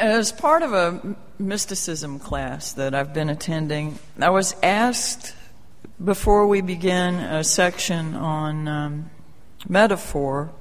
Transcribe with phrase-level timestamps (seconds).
[0.00, 5.34] As part of a mysticism class that I've been attending, I was asked
[6.02, 9.10] before we began a section on um,
[9.68, 10.52] metaphor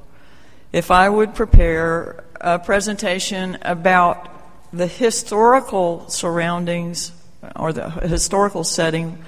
[0.73, 4.27] if I would prepare a presentation about
[4.73, 7.13] the historical surroundings
[7.55, 9.23] or the historical setting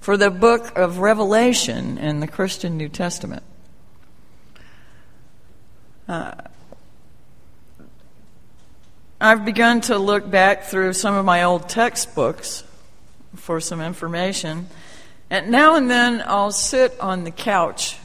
[0.00, 3.44] for the book of Revelation in the Christian New Testament.
[6.08, 6.32] Uh,
[9.22, 12.64] I've begun to look back through some of my old textbooks
[13.36, 14.66] for some information,
[15.30, 17.98] and now and then I'll sit on the couch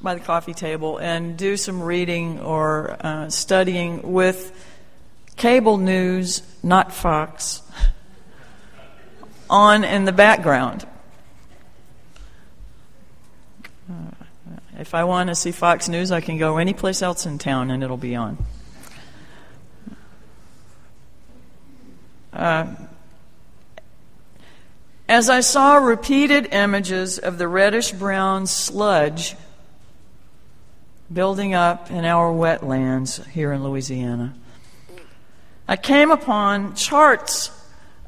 [0.00, 4.52] by the coffee table and do some reading or uh, studying with
[5.36, 7.60] cable news, not Fox,
[9.50, 10.86] on in the background.
[13.86, 14.24] Uh,
[14.78, 17.82] if I want to see Fox News, I can go anyplace else in town and
[17.82, 18.38] it'll be on.
[22.32, 22.66] Uh,
[25.08, 29.36] as I saw repeated images of the reddish brown sludge
[31.12, 34.34] building up in our wetlands here in Louisiana,
[35.68, 37.50] I came upon charts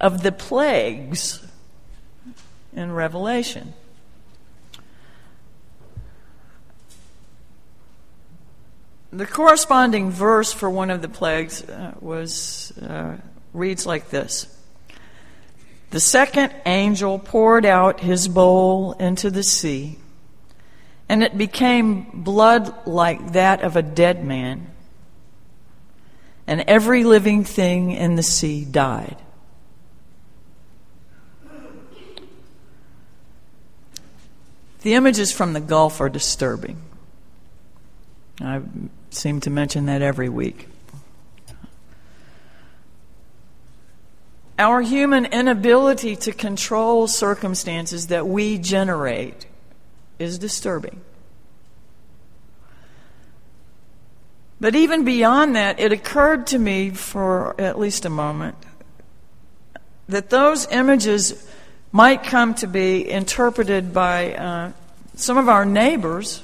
[0.00, 1.46] of the plagues
[2.74, 3.74] in Revelation.
[9.12, 13.16] The corresponding verse for one of the plagues uh, was uh,
[13.54, 14.46] reads like this
[15.90, 19.98] The second angel poured out his bowl into the sea,
[21.08, 24.66] and it became blood like that of a dead man,
[26.46, 29.16] and every living thing in the sea died.
[34.82, 36.76] The images from the Gulf are disturbing.
[38.38, 38.60] I
[39.08, 40.68] seem to mention that every week.
[44.58, 49.46] Our human inability to control circumstances that we generate
[50.18, 51.00] is disturbing.
[54.60, 58.56] But even beyond that, it occurred to me for at least a moment
[60.08, 61.48] that those images
[61.90, 64.72] might come to be interpreted by uh,
[65.16, 66.42] some of our neighbors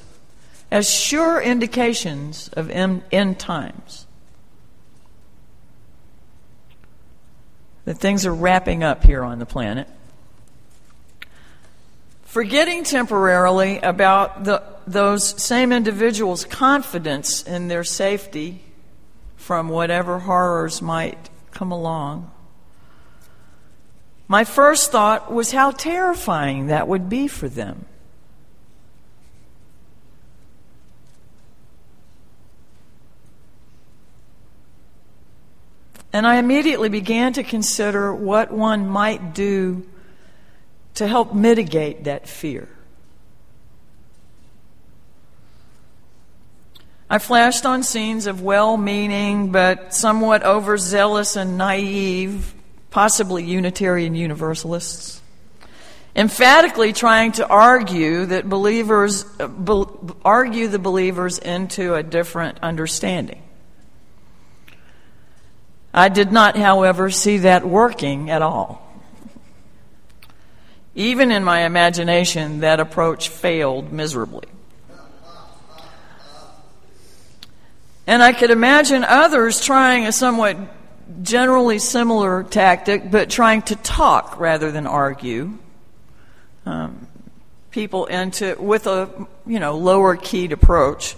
[0.71, 4.07] as sure indications of end times.
[7.91, 9.89] That things are wrapping up here on the planet.
[12.23, 18.63] Forgetting temporarily about the, those same individuals' confidence in their safety
[19.35, 22.31] from whatever horrors might come along.
[24.29, 27.87] My first thought was how terrifying that would be for them.
[36.13, 39.87] And I immediately began to consider what one might do
[40.95, 42.69] to help mitigate that fear.
[47.09, 52.55] I flashed on scenes of well meaning but somewhat overzealous and naive,
[52.91, 55.21] possibly Unitarian Universalists,
[56.15, 59.85] emphatically trying to argue that believers, uh,
[60.25, 63.43] argue the believers into a different understanding.
[65.93, 68.87] I did not, however, see that working at all.
[70.95, 74.47] Even in my imagination, that approach failed miserably.
[78.07, 80.57] And I could imagine others trying a somewhat
[81.23, 85.59] generally similar tactic, but trying to talk rather than argue
[86.67, 87.07] um,
[87.71, 89.09] people into with a
[89.47, 91.17] you know lower keyed approach,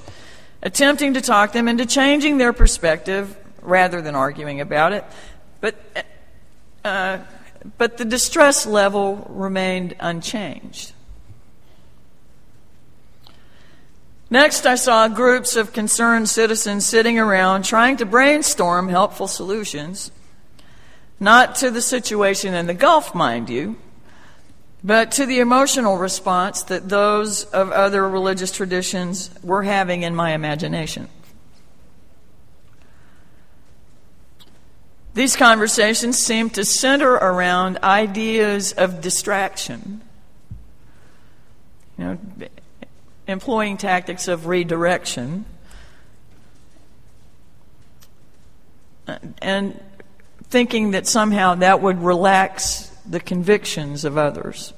[0.62, 5.04] attempting to talk them into changing their perspective rather than arguing about it.
[5.60, 5.76] But,
[6.84, 7.18] uh,
[7.78, 10.92] but the distress level remained unchanged.
[14.32, 20.10] Next, I saw groups of concerned citizens sitting around trying to brainstorm helpful solutions,
[21.20, 23.76] not to the situation in the Gulf, mind you,
[24.82, 30.32] but to the emotional response that those of other religious traditions were having in my
[30.32, 31.08] imagination.
[35.14, 40.00] These conversations seem to center around ideas of distraction,
[41.98, 42.18] you know,
[43.26, 45.44] employing tactics of redirection,
[49.42, 49.78] and
[50.44, 54.72] thinking that somehow that would relax the convictions of others.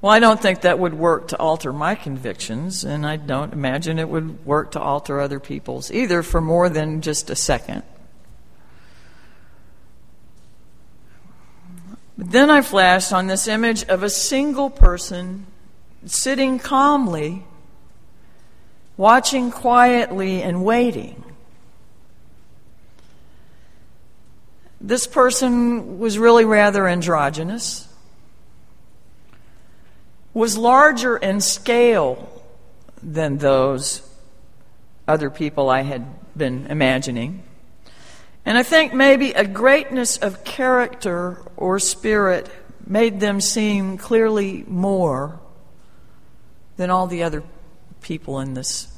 [0.00, 3.98] Well, I don't think that would work to alter my convictions, and I don't imagine
[3.98, 7.82] it would work to alter other people's either for more than just a second.
[12.18, 15.46] But then I flashed on this image of a single person
[16.04, 17.44] sitting calmly,
[18.96, 21.22] watching quietly, and waiting.
[24.80, 27.86] This person was really rather androgynous,
[30.34, 32.42] was larger in scale
[33.00, 34.02] than those
[35.06, 36.04] other people I had
[36.36, 37.44] been imagining.
[38.48, 42.48] And I think maybe a greatness of character or spirit
[42.86, 45.38] made them seem clearly more
[46.78, 47.42] than all the other
[48.00, 48.88] people in this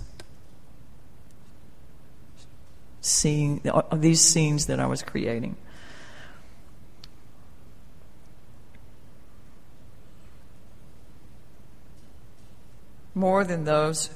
[3.01, 3.61] scene,
[3.93, 5.57] these scenes that I was creating.
[13.17, 14.11] More than those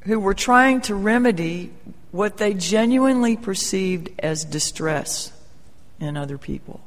[0.00, 1.70] who were trying to remedy
[2.14, 5.32] what they genuinely perceived as distress
[5.98, 6.80] in other people.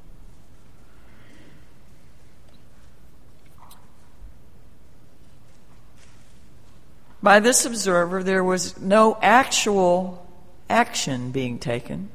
[7.21, 10.25] By this observer, there was no actual
[10.69, 12.07] action being taken,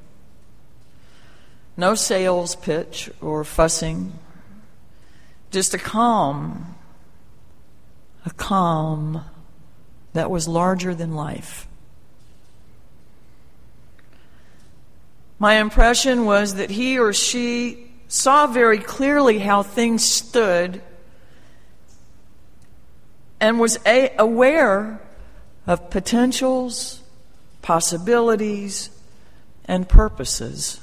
[1.77, 4.15] no sales pitch or fussing,
[5.51, 6.77] just a calm,
[8.25, 9.23] a calm
[10.15, 11.69] that was larger than life.
[15.43, 20.81] My impression was that he or she saw very clearly how things stood
[23.41, 25.01] and was a- aware
[25.67, 27.03] of potentials,
[27.61, 28.91] possibilities,
[29.65, 30.79] and purposes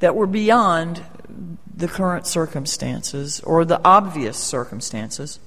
[0.00, 1.02] that were beyond
[1.74, 5.40] the current circumstances or the obvious circumstances.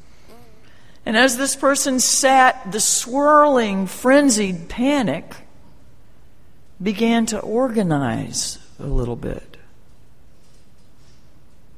[1.06, 5.45] And as this person sat, the swirling, frenzied panic
[6.82, 9.58] began to organize a little bit.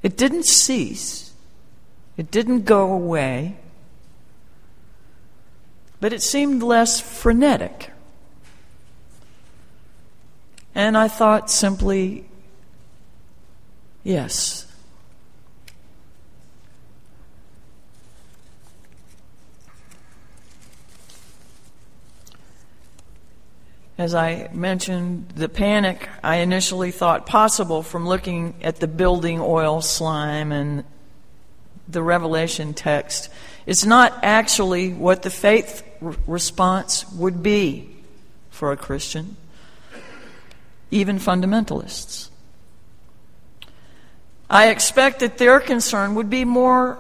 [0.04, 1.34] It didn't cease,
[2.18, 3.58] it didn't go away,
[6.00, 7.92] but it seemed less frenetic.
[10.76, 12.26] And I thought simply,
[14.04, 14.67] yes,
[23.98, 29.82] As I mentioned, the panic I initially thought possible from looking at the building oil
[29.82, 30.84] slime and
[31.88, 33.30] the Revelation text
[33.66, 35.84] is not actually what the faith
[36.28, 37.90] response would be
[38.52, 39.36] for a Christian,
[40.92, 42.30] even fundamentalists.
[44.48, 47.00] I expect that their concern would be more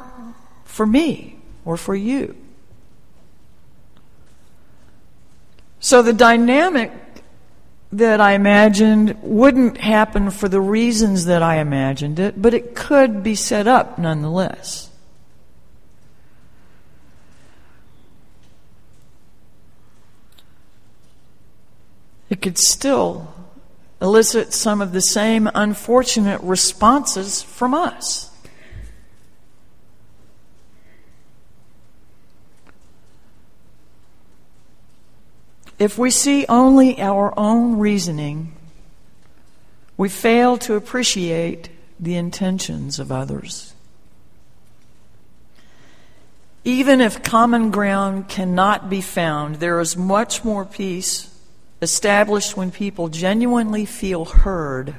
[0.66, 2.36] for me or for you.
[5.88, 6.92] So the dynamic
[7.94, 13.24] that I imagined wouldn't happen for the reasons that I imagined it, but it could
[13.24, 14.90] be set up nonetheless.
[22.30, 23.34] It could still
[24.02, 28.37] elicit some of the same unfortunate responses from us.
[35.80, 38.54] If we see only our own reasoning,
[39.96, 41.70] we fail to appreciate
[42.00, 43.74] the intentions of others.
[46.64, 51.34] Even if common ground cannot be found, there is much more peace
[51.82, 54.96] established when people genuinely feel heard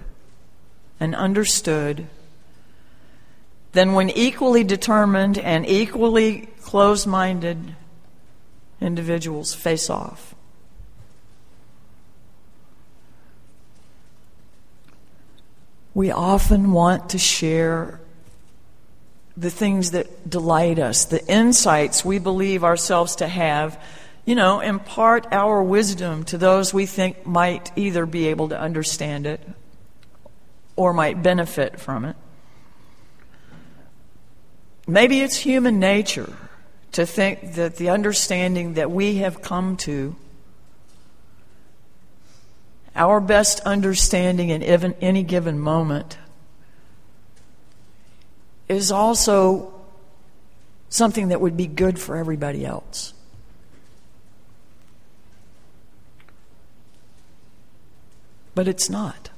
[1.01, 2.07] and understood
[3.73, 7.75] than when equally determined and equally closed minded
[8.81, 10.35] individuals face off.
[15.99, 18.01] We often want to share
[19.37, 23.83] the things that delight us, the insights we believe ourselves to have,
[24.25, 29.27] you know, impart our wisdom to those we think might either be able to understand
[29.27, 29.41] it
[30.77, 32.15] or might benefit from it.
[34.87, 36.33] Maybe it's human nature
[36.93, 40.15] to think that the understanding that we have come to
[42.99, 46.19] our best understanding in any given moment
[48.69, 49.73] is also
[50.89, 53.15] something that would be good for everybody else.
[58.55, 59.31] But it's not.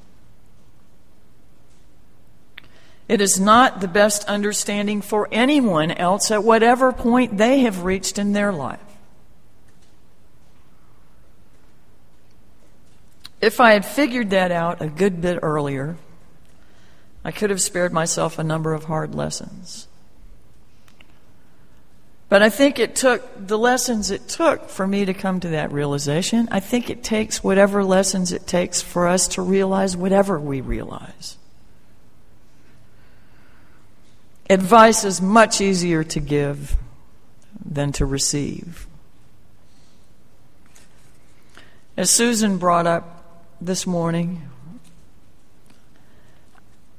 [3.08, 8.18] It is not the best understanding for anyone else at whatever point they have reached
[8.18, 8.80] in their life.
[13.40, 15.96] If I had figured that out a good bit earlier,
[17.24, 19.88] I could have spared myself a number of hard lessons.
[22.28, 25.72] But I think it took the lessons it took for me to come to that
[25.72, 26.48] realization.
[26.52, 31.36] I think it takes whatever lessons it takes for us to realize whatever we realize.
[34.48, 36.76] Advice is much easier to give
[37.64, 38.86] than to receive.
[41.96, 43.19] As Susan brought up
[43.60, 44.48] this morning,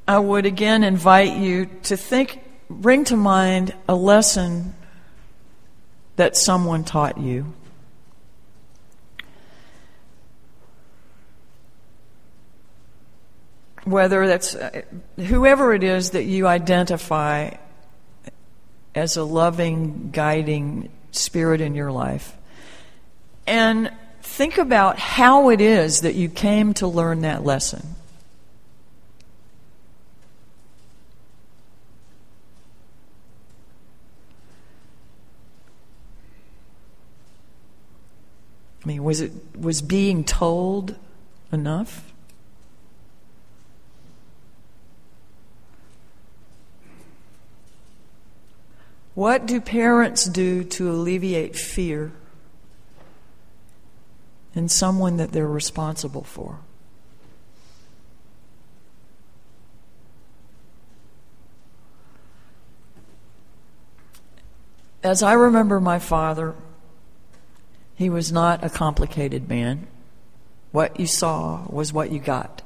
[0.07, 2.39] I would again invite you to think,
[2.69, 4.75] bring to mind a lesson
[6.17, 7.53] that someone taught you.
[13.83, 14.83] Whether that's uh,
[15.17, 17.55] whoever it is that you identify
[18.93, 22.37] as a loving, guiding spirit in your life.
[23.47, 23.91] And
[24.31, 27.95] think about how it is that you came to learn that lesson.
[38.83, 40.95] I mean, was it was being told
[41.51, 42.11] enough?
[49.13, 52.13] What do parents do to alleviate fear
[54.55, 56.59] in someone that they're responsible for?
[65.03, 66.53] As I remember my father,
[67.95, 69.87] he was not a complicated man.
[70.71, 72.61] What you saw was what you got.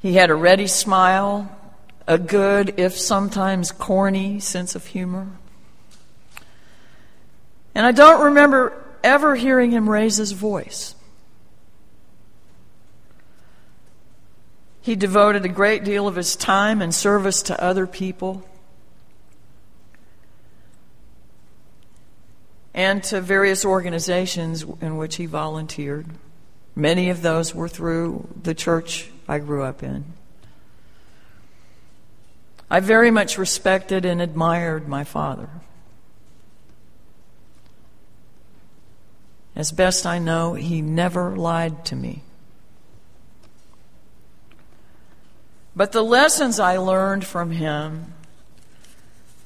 [0.00, 1.54] He had a ready smile,
[2.06, 5.28] a good, if sometimes corny, sense of humor.
[7.74, 10.94] And I don't remember ever hearing him raise his voice.
[14.80, 18.46] He devoted a great deal of his time and service to other people.
[22.74, 26.06] and to various organizations in which he volunteered.
[26.74, 30.04] Many of those were through the church I grew up in.
[32.68, 35.48] I very much respected and admired my father.
[39.56, 42.22] As best I know, he never lied to me.
[45.76, 48.12] But the lessons I learned from him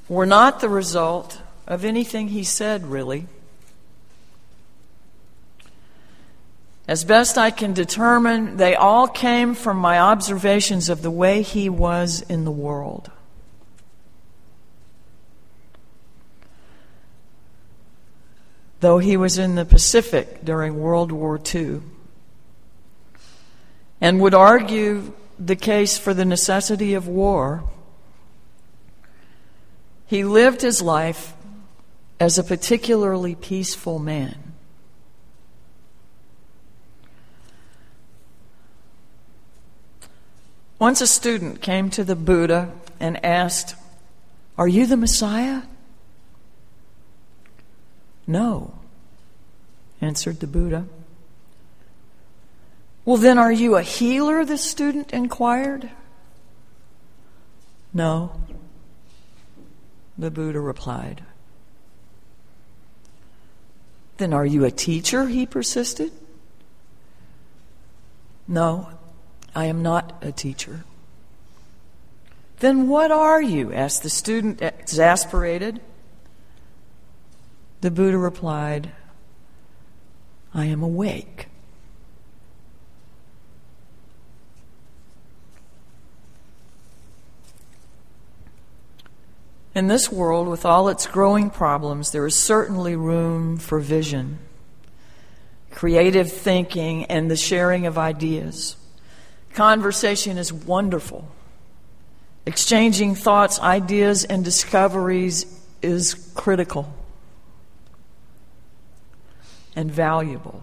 [0.08, 3.26] were not the result of anything he said, really.
[6.86, 11.68] As best I can determine, they all came from my observations of the way he
[11.68, 13.10] was in the world.
[18.80, 21.80] Though he was in the Pacific during World War II
[24.00, 27.64] and would argue the case for the necessity of war,
[30.06, 31.34] he lived his life
[32.20, 34.48] as a particularly peaceful man.
[40.78, 43.74] Once a student came to the Buddha and asked,
[44.56, 45.62] Are you the Messiah?
[48.28, 48.74] No,
[50.02, 50.84] answered the Buddha.
[53.06, 54.44] Well, then, are you a healer?
[54.44, 55.90] the student inquired.
[57.94, 58.38] No,
[60.18, 61.22] the Buddha replied.
[64.18, 65.28] Then are you a teacher?
[65.28, 66.12] He persisted.
[68.46, 68.90] No,
[69.54, 70.84] I am not a teacher.
[72.58, 73.72] Then what are you?
[73.72, 75.80] asked the student, exasperated.
[77.80, 78.90] The Buddha replied,
[80.52, 81.46] I am awake.
[89.74, 94.38] In this world, with all its growing problems, there is certainly room for vision,
[95.70, 98.76] creative thinking, and the sharing of ideas.
[99.54, 101.28] Conversation is wonderful.
[102.44, 105.46] Exchanging thoughts, ideas, and discoveries
[105.80, 106.92] is critical
[109.78, 110.60] and valuable.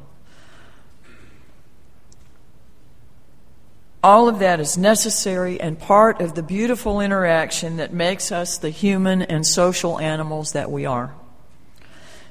[4.03, 8.69] All of that is necessary and part of the beautiful interaction that makes us the
[8.69, 11.15] human and social animals that we are.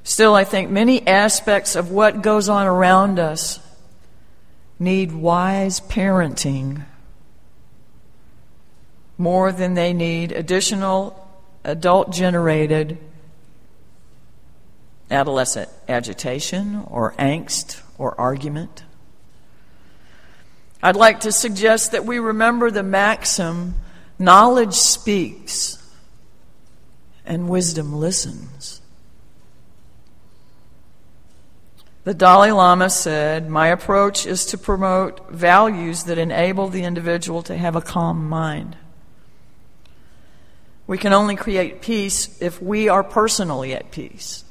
[0.03, 3.61] Still, I think many aspects of what goes on around us
[4.79, 6.85] need wise parenting
[9.17, 11.27] more than they need additional
[11.65, 12.99] adult generated
[15.15, 18.85] adolescent agitation or angst or argument.
[20.83, 23.75] I'd like to suggest that we remember the maxim
[24.19, 25.79] knowledge speaks
[27.25, 28.83] and wisdom listens.
[32.05, 37.57] The Dalai Lama said, My approach is to promote values that enable the individual to
[37.57, 38.77] have a calm mind.
[40.87, 44.45] We can only create peace if we are personally at peace.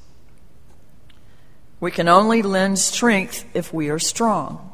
[1.84, 4.72] We can only lend strength if we are strong.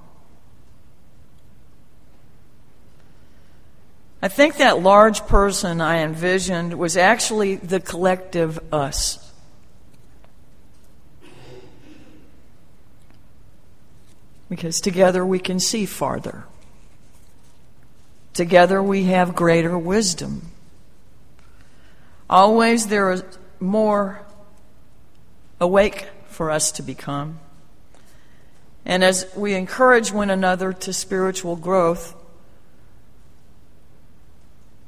[4.21, 9.33] I think that large person I envisioned was actually the collective us.
[14.47, 16.43] Because together we can see farther.
[18.35, 20.51] Together we have greater wisdom.
[22.29, 23.23] Always there is
[23.59, 24.21] more
[25.59, 27.39] awake for us to become.
[28.85, 32.15] And as we encourage one another to spiritual growth,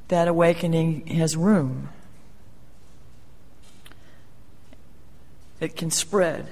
[0.08, 1.88] that awakening has room.
[5.60, 6.48] It can spread.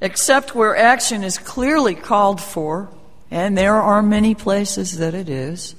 [0.00, 2.88] Except where action is clearly called for,
[3.30, 5.74] and there are many places that it is.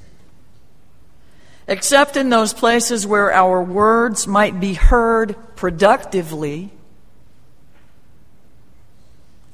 [1.68, 6.72] Except in those places where our words might be heard productively,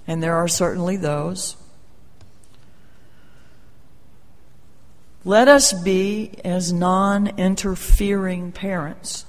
[0.07, 1.57] and there are certainly those.
[5.25, 9.25] Let us be as non interfering parents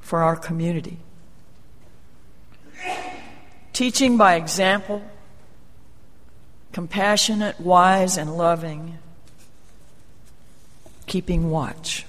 [0.00, 0.98] for our community.
[3.72, 5.02] Teaching by example,
[6.70, 8.98] compassionate, wise, and loving,
[11.06, 12.06] keeping watch.